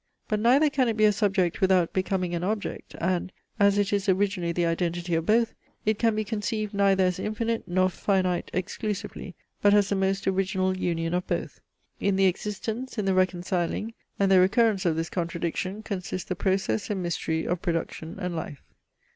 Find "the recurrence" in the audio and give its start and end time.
14.31-14.87